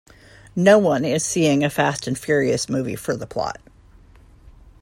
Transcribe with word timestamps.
No 0.55 0.79
one 0.79 1.05
is 1.05 1.23
seeing 1.23 1.63
a 1.63 1.69
Fast 1.69 2.07
and 2.07 2.15
the 2.15 2.19
Furious 2.19 2.67
movie 2.67 2.95
for 2.95 3.15
the 3.15 3.27
plot. 3.27 3.61